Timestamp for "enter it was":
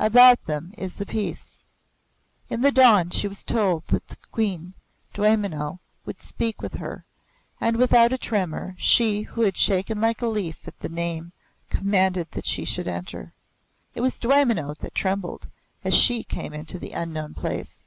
12.88-14.18